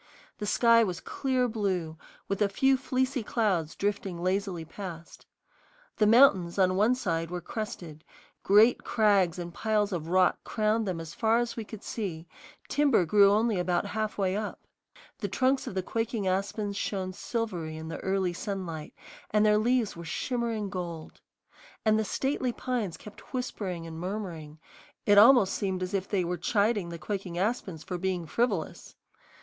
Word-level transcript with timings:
The 0.39 0.47
sky 0.47 0.83
was 0.83 0.99
clear 0.99 1.47
blue, 1.47 1.95
with 2.27 2.41
a 2.41 2.49
few 2.49 2.75
fleecy 2.75 3.21
clouds 3.21 3.75
drifting 3.75 4.17
lazily 4.23 4.65
past. 4.65 5.27
The 5.97 6.07
mountains 6.07 6.57
on 6.57 6.75
one 6.75 6.95
side 6.95 7.29
were 7.29 7.39
crested; 7.39 8.03
great 8.41 8.83
crags 8.83 9.37
and 9.37 9.53
piles 9.53 9.91
of 9.91 10.07
rock 10.07 10.43
crowned 10.43 10.87
them 10.87 10.99
as 10.99 11.13
far 11.13 11.37
as 11.37 11.55
we 11.55 11.63
could 11.63 11.83
see; 11.83 12.27
timber 12.67 13.05
grew 13.05 13.29
only 13.29 13.59
about 13.59 13.85
halfway 13.93 14.35
up. 14.35 14.65
The 15.19 15.27
trunks 15.27 15.67
of 15.67 15.75
the 15.75 15.83
quaking 15.83 16.27
aspens 16.27 16.75
shone 16.75 17.13
silvery 17.13 17.77
in 17.77 17.87
the 17.87 17.99
early 17.99 18.33
sunlight, 18.33 18.95
and 19.29 19.45
their 19.45 19.59
leaves 19.59 19.95
were 19.95 20.03
shimmering 20.03 20.71
gold. 20.71 21.21
And 21.85 21.99
the 21.99 22.03
stately 22.05 22.51
pines 22.51 22.97
kept 22.97 23.35
whispering 23.35 23.85
and 23.85 23.99
murmuring; 23.99 24.57
it 25.05 25.19
almost 25.19 25.53
seemed 25.53 25.83
as 25.83 25.93
if 25.93 26.07
they 26.07 26.23
were 26.23 26.37
chiding 26.37 26.89
the 26.89 26.97
quaking 26.97 27.37
aspens 27.37 27.83
for 27.83 27.99
being 27.99 28.25
frivolous. 28.25 28.95